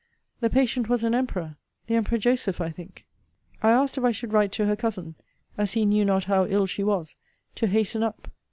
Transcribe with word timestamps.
The 0.39 0.49
patient 0.49 0.89
was 0.89 1.03
an 1.03 1.13
emperor, 1.13 1.57
the 1.85 1.93
emperor 1.93 2.17
Joseph, 2.17 2.59
I 2.59 2.71
think. 2.71 3.05
I 3.61 3.69
asked, 3.69 3.99
if 3.99 4.03
I 4.03 4.09
should 4.11 4.33
write 4.33 4.51
to 4.53 4.65
her 4.65 4.75
cousin, 4.75 5.13
as 5.59 5.73
he 5.73 5.85
knew 5.85 6.03
not 6.05 6.23
how 6.23 6.47
ill 6.47 6.65
she 6.65 6.83
was, 6.83 7.15
to 7.53 7.67
hasten 7.67 8.01
up? 8.01 8.27